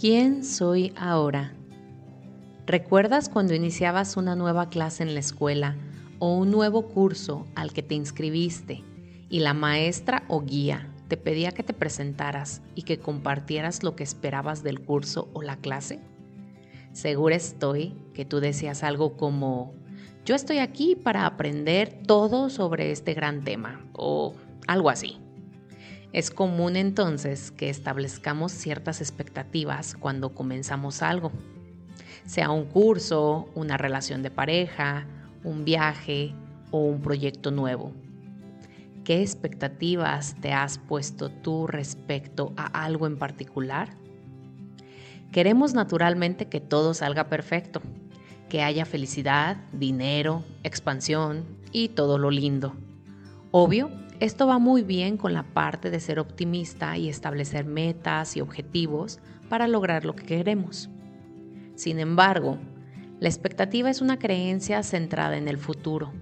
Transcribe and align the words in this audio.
¿Quién 0.00 0.44
soy 0.44 0.94
ahora? 0.96 1.52
¿Recuerdas 2.64 3.28
cuando 3.28 3.52
iniciabas 3.52 4.16
una 4.16 4.34
nueva 4.34 4.70
clase 4.70 5.02
en 5.02 5.12
la 5.12 5.20
escuela 5.20 5.76
o 6.18 6.32
un 6.38 6.50
nuevo 6.50 6.88
curso 6.88 7.46
al 7.54 7.74
que 7.74 7.82
te 7.82 7.96
inscribiste 7.96 8.82
y 9.28 9.40
la 9.40 9.52
maestra 9.52 10.24
o 10.28 10.40
guía 10.40 10.90
te 11.08 11.18
pedía 11.18 11.52
que 11.52 11.62
te 11.62 11.74
presentaras 11.74 12.62
y 12.74 12.84
que 12.84 12.98
compartieras 12.98 13.82
lo 13.82 13.94
que 13.94 14.02
esperabas 14.02 14.62
del 14.62 14.80
curso 14.80 15.28
o 15.34 15.42
la 15.42 15.56
clase? 15.56 16.00
Segura 16.92 17.36
estoy 17.36 17.94
que 18.14 18.24
tú 18.24 18.40
decías 18.40 18.82
algo 18.82 19.18
como, 19.18 19.74
yo 20.24 20.34
estoy 20.34 20.60
aquí 20.60 20.96
para 20.96 21.26
aprender 21.26 22.00
todo 22.06 22.48
sobre 22.48 22.90
este 22.90 23.12
gran 23.12 23.44
tema 23.44 23.84
o 23.92 24.32
algo 24.66 24.88
así. 24.88 25.18
Es 26.12 26.32
común 26.32 26.74
entonces 26.74 27.52
que 27.52 27.70
establezcamos 27.70 28.50
ciertas 28.50 29.00
expectativas 29.00 29.94
cuando 29.94 30.34
comenzamos 30.34 31.02
algo, 31.02 31.30
sea 32.26 32.50
un 32.50 32.64
curso, 32.64 33.48
una 33.54 33.76
relación 33.76 34.22
de 34.22 34.30
pareja, 34.30 35.06
un 35.44 35.64
viaje 35.64 36.34
o 36.72 36.80
un 36.80 37.00
proyecto 37.00 37.52
nuevo. 37.52 37.92
¿Qué 39.04 39.22
expectativas 39.22 40.34
te 40.40 40.52
has 40.52 40.78
puesto 40.78 41.30
tú 41.30 41.68
respecto 41.68 42.52
a 42.56 42.66
algo 42.84 43.06
en 43.06 43.16
particular? 43.16 43.96
Queremos 45.30 45.74
naturalmente 45.74 46.48
que 46.48 46.60
todo 46.60 46.92
salga 46.92 47.28
perfecto, 47.28 47.80
que 48.48 48.62
haya 48.62 48.84
felicidad, 48.84 49.58
dinero, 49.72 50.44
expansión 50.64 51.44
y 51.70 51.90
todo 51.90 52.18
lo 52.18 52.32
lindo. 52.32 52.74
Obvio, 53.52 53.90
esto 54.20 54.46
va 54.46 54.58
muy 54.58 54.82
bien 54.82 55.16
con 55.16 55.32
la 55.32 55.42
parte 55.42 55.90
de 55.90 55.98
ser 55.98 56.18
optimista 56.18 56.98
y 56.98 57.08
establecer 57.08 57.64
metas 57.64 58.36
y 58.36 58.42
objetivos 58.42 59.18
para 59.48 59.66
lograr 59.66 60.04
lo 60.04 60.14
que 60.14 60.26
queremos. 60.26 60.90
Sin 61.74 61.98
embargo, 61.98 62.58
la 63.18 63.28
expectativa 63.28 63.88
es 63.88 64.02
una 64.02 64.18
creencia 64.18 64.82
centrada 64.82 65.38
en 65.38 65.48
el 65.48 65.56
futuro 65.56 66.12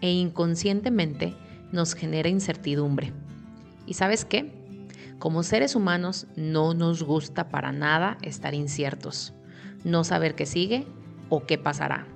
e 0.00 0.10
inconscientemente 0.10 1.36
nos 1.70 1.94
genera 1.94 2.28
incertidumbre. 2.28 3.12
¿Y 3.86 3.94
sabes 3.94 4.24
qué? 4.24 4.52
Como 5.20 5.44
seres 5.44 5.76
humanos 5.76 6.26
no 6.34 6.74
nos 6.74 7.04
gusta 7.04 7.48
para 7.48 7.70
nada 7.70 8.18
estar 8.22 8.54
inciertos, 8.54 9.34
no 9.84 10.02
saber 10.02 10.34
qué 10.34 10.46
sigue 10.46 10.84
o 11.28 11.46
qué 11.46 11.58
pasará. 11.58 12.08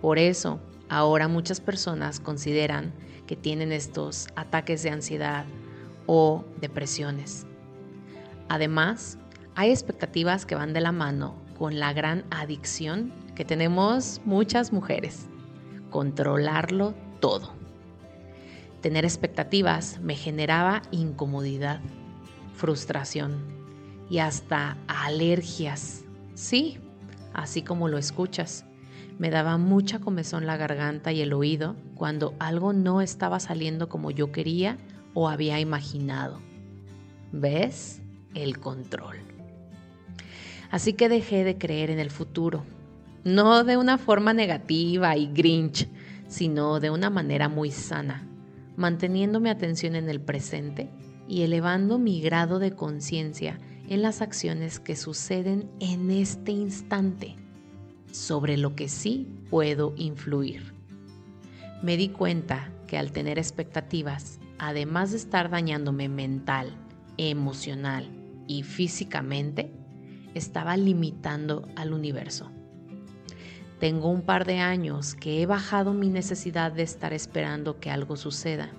Por 0.00 0.18
eso, 0.18 0.60
ahora 0.88 1.28
muchas 1.28 1.60
personas 1.60 2.18
consideran 2.18 2.92
que 3.30 3.36
tienen 3.36 3.70
estos 3.70 4.26
ataques 4.34 4.82
de 4.82 4.90
ansiedad 4.90 5.44
o 6.06 6.44
depresiones. 6.60 7.46
Además, 8.48 9.18
hay 9.54 9.70
expectativas 9.70 10.44
que 10.44 10.56
van 10.56 10.72
de 10.72 10.80
la 10.80 10.90
mano 10.90 11.36
con 11.56 11.78
la 11.78 11.92
gran 11.92 12.24
adicción 12.32 13.12
que 13.36 13.44
tenemos 13.44 14.20
muchas 14.24 14.72
mujeres, 14.72 15.28
controlarlo 15.90 16.92
todo. 17.20 17.52
Tener 18.80 19.04
expectativas 19.04 20.00
me 20.00 20.16
generaba 20.16 20.82
incomodidad, 20.90 21.78
frustración 22.54 23.44
y 24.10 24.18
hasta 24.18 24.76
alergias. 24.88 26.02
Sí, 26.34 26.78
así 27.32 27.62
como 27.62 27.86
lo 27.86 27.96
escuchas. 27.96 28.64
Me 29.20 29.28
daba 29.28 29.58
mucha 29.58 29.98
comezón 29.98 30.46
la 30.46 30.56
garganta 30.56 31.12
y 31.12 31.20
el 31.20 31.34
oído 31.34 31.76
cuando 31.94 32.34
algo 32.38 32.72
no 32.72 33.02
estaba 33.02 33.38
saliendo 33.38 33.90
como 33.90 34.10
yo 34.10 34.32
quería 34.32 34.78
o 35.12 35.28
había 35.28 35.60
imaginado. 35.60 36.40
¿Ves? 37.30 38.00
El 38.34 38.58
control. 38.58 39.18
Así 40.70 40.94
que 40.94 41.10
dejé 41.10 41.44
de 41.44 41.58
creer 41.58 41.90
en 41.90 41.98
el 41.98 42.10
futuro, 42.10 42.64
no 43.22 43.62
de 43.62 43.76
una 43.76 43.98
forma 43.98 44.32
negativa 44.32 45.14
y 45.18 45.26
grinch, 45.26 45.86
sino 46.26 46.80
de 46.80 46.88
una 46.88 47.10
manera 47.10 47.50
muy 47.50 47.70
sana, 47.72 48.26
manteniendo 48.76 49.38
mi 49.38 49.50
atención 49.50 49.96
en 49.96 50.08
el 50.08 50.22
presente 50.22 50.88
y 51.28 51.42
elevando 51.42 51.98
mi 51.98 52.22
grado 52.22 52.58
de 52.58 52.70
conciencia 52.70 53.58
en 53.86 54.00
las 54.00 54.22
acciones 54.22 54.80
que 54.80 54.96
suceden 54.96 55.68
en 55.78 56.10
este 56.10 56.52
instante 56.52 57.36
sobre 58.12 58.56
lo 58.56 58.74
que 58.74 58.88
sí 58.88 59.28
puedo 59.50 59.94
influir. 59.96 60.74
Me 61.82 61.96
di 61.96 62.08
cuenta 62.08 62.70
que 62.86 62.98
al 62.98 63.12
tener 63.12 63.38
expectativas, 63.38 64.38
además 64.58 65.12
de 65.12 65.16
estar 65.16 65.50
dañándome 65.50 66.08
mental, 66.08 66.74
emocional 67.16 68.08
y 68.46 68.62
físicamente, 68.62 69.70
estaba 70.34 70.76
limitando 70.76 71.68
al 71.76 71.92
universo. 71.92 72.50
Tengo 73.78 74.10
un 74.10 74.22
par 74.22 74.44
de 74.44 74.58
años 74.58 75.14
que 75.14 75.40
he 75.40 75.46
bajado 75.46 75.94
mi 75.94 76.08
necesidad 76.08 76.72
de 76.72 76.82
estar 76.82 77.12
esperando 77.12 77.80
que 77.80 77.90
algo 77.90 78.16
suceda 78.16 78.70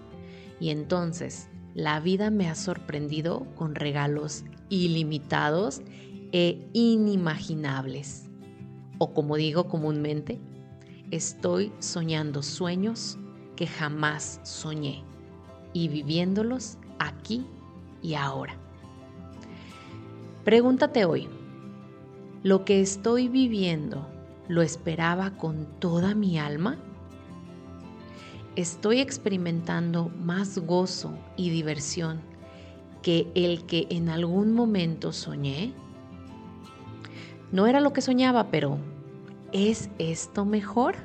y 0.59 0.69
entonces 0.69 1.49
la 1.73 1.99
vida 1.99 2.29
me 2.29 2.47
ha 2.49 2.55
sorprendido 2.55 3.47
con 3.55 3.73
regalos 3.73 4.43
ilimitados 4.69 5.81
e 6.31 6.69
inimaginables 6.73 8.30
o 9.01 9.15
como 9.15 9.35
digo 9.35 9.67
comúnmente, 9.67 10.39
estoy 11.09 11.73
soñando 11.79 12.43
sueños 12.43 13.17
que 13.55 13.65
jamás 13.65 14.39
soñé 14.43 15.03
y 15.73 15.87
viviéndolos 15.87 16.77
aquí 16.99 17.47
y 18.03 18.13
ahora. 18.13 18.53
Pregúntate 20.43 21.05
hoy, 21.05 21.27
¿lo 22.43 22.63
que 22.63 22.79
estoy 22.79 23.27
viviendo 23.27 24.07
lo 24.47 24.61
esperaba 24.61 25.35
con 25.35 25.65
toda 25.79 26.13
mi 26.13 26.37
alma? 26.37 26.77
¿Estoy 28.55 28.99
experimentando 28.99 30.09
más 30.09 30.59
gozo 30.59 31.17
y 31.37 31.49
diversión 31.49 32.21
que 33.01 33.31
el 33.33 33.65
que 33.65 33.87
en 33.89 34.09
algún 34.09 34.53
momento 34.53 35.11
soñé? 35.11 35.73
No 37.51 37.67
era 37.67 37.81
lo 37.81 37.91
que 37.91 38.01
soñaba, 38.01 38.49
pero 38.49 38.77
¿es 39.51 39.89
esto 39.97 40.45
mejor? 40.45 40.95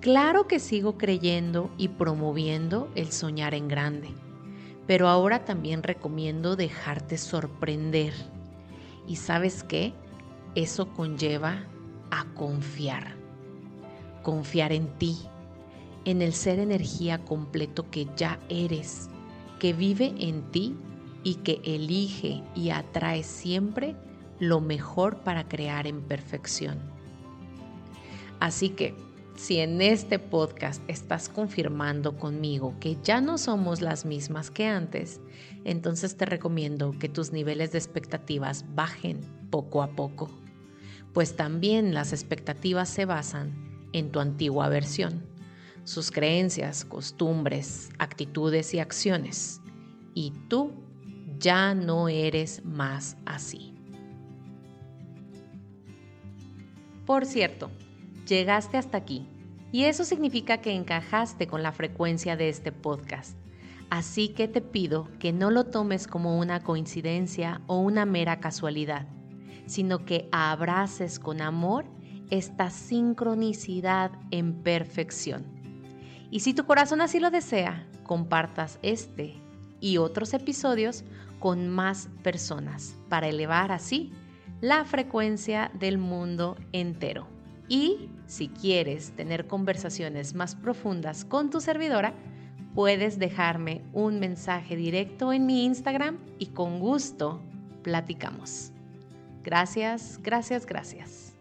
Claro 0.00 0.46
que 0.46 0.58
sigo 0.58 0.98
creyendo 0.98 1.70
y 1.78 1.88
promoviendo 1.88 2.90
el 2.94 3.10
soñar 3.10 3.54
en 3.54 3.68
grande, 3.68 4.08
pero 4.86 5.08
ahora 5.08 5.44
también 5.44 5.82
recomiendo 5.82 6.56
dejarte 6.56 7.16
sorprender. 7.16 8.12
¿Y 9.06 9.16
sabes 9.16 9.62
qué? 9.62 9.94
Eso 10.54 10.92
conlleva 10.92 11.64
a 12.10 12.26
confiar. 12.34 13.14
Confiar 14.22 14.72
en 14.72 14.88
ti, 14.98 15.16
en 16.04 16.20
el 16.20 16.34
ser 16.34 16.58
energía 16.58 17.24
completo 17.24 17.88
que 17.90 18.08
ya 18.16 18.38
eres, 18.50 19.08
que 19.58 19.72
vive 19.72 20.12
en 20.18 20.42
ti 20.50 20.76
y 21.24 21.36
que 21.36 21.62
elige 21.64 22.42
y 22.54 22.70
atrae 22.70 23.22
siempre 23.22 23.96
lo 24.42 24.60
mejor 24.60 25.18
para 25.22 25.46
crear 25.46 25.86
en 25.86 26.02
perfección. 26.02 26.80
Así 28.40 28.70
que, 28.70 28.92
si 29.36 29.60
en 29.60 29.80
este 29.80 30.18
podcast 30.18 30.82
estás 30.88 31.28
confirmando 31.28 32.16
conmigo 32.18 32.74
que 32.80 32.98
ya 33.04 33.20
no 33.20 33.38
somos 33.38 33.80
las 33.80 34.04
mismas 34.04 34.50
que 34.50 34.66
antes, 34.66 35.20
entonces 35.64 36.16
te 36.16 36.26
recomiendo 36.26 36.90
que 36.98 37.08
tus 37.08 37.30
niveles 37.30 37.70
de 37.70 37.78
expectativas 37.78 38.64
bajen 38.74 39.20
poco 39.50 39.80
a 39.80 39.94
poco, 39.94 40.28
pues 41.12 41.36
también 41.36 41.94
las 41.94 42.12
expectativas 42.12 42.88
se 42.88 43.04
basan 43.04 43.86
en 43.92 44.10
tu 44.10 44.18
antigua 44.18 44.68
versión, 44.68 45.24
sus 45.84 46.10
creencias, 46.10 46.84
costumbres, 46.84 47.90
actitudes 48.00 48.74
y 48.74 48.80
acciones, 48.80 49.60
y 50.14 50.32
tú 50.48 50.72
ya 51.38 51.76
no 51.76 52.08
eres 52.08 52.64
más 52.64 53.16
así. 53.24 53.71
Por 57.06 57.26
cierto, 57.26 57.70
llegaste 58.28 58.76
hasta 58.76 58.98
aquí 58.98 59.26
y 59.72 59.84
eso 59.84 60.04
significa 60.04 60.58
que 60.58 60.72
encajaste 60.72 61.46
con 61.46 61.62
la 61.62 61.72
frecuencia 61.72 62.36
de 62.36 62.48
este 62.48 62.70
podcast. 62.70 63.36
Así 63.90 64.28
que 64.28 64.48
te 64.48 64.60
pido 64.60 65.08
que 65.18 65.32
no 65.32 65.50
lo 65.50 65.64
tomes 65.64 66.06
como 66.06 66.38
una 66.38 66.62
coincidencia 66.62 67.60
o 67.66 67.78
una 67.78 68.06
mera 68.06 68.40
casualidad, 68.40 69.06
sino 69.66 70.04
que 70.04 70.28
abraces 70.32 71.18
con 71.18 71.40
amor 71.40 71.84
esta 72.30 72.70
sincronicidad 72.70 74.12
en 74.30 74.62
perfección. 74.62 75.44
Y 76.30 76.40
si 76.40 76.54
tu 76.54 76.64
corazón 76.64 77.00
así 77.00 77.20
lo 77.20 77.30
desea, 77.30 77.86
compartas 78.04 78.78
este 78.82 79.34
y 79.80 79.98
otros 79.98 80.32
episodios 80.32 81.04
con 81.38 81.68
más 81.68 82.08
personas 82.22 82.94
para 83.08 83.28
elevar 83.28 83.72
así 83.72 84.12
la 84.62 84.84
frecuencia 84.84 85.72
del 85.74 85.98
mundo 85.98 86.56
entero. 86.72 87.26
Y 87.68 88.08
si 88.26 88.48
quieres 88.48 89.10
tener 89.10 89.46
conversaciones 89.46 90.34
más 90.34 90.54
profundas 90.54 91.24
con 91.24 91.50
tu 91.50 91.60
servidora, 91.60 92.14
puedes 92.72 93.18
dejarme 93.18 93.82
un 93.92 94.20
mensaje 94.20 94.76
directo 94.76 95.32
en 95.32 95.46
mi 95.46 95.64
Instagram 95.64 96.16
y 96.38 96.46
con 96.46 96.78
gusto 96.78 97.42
platicamos. 97.82 98.70
Gracias, 99.42 100.20
gracias, 100.22 100.64
gracias. 100.64 101.31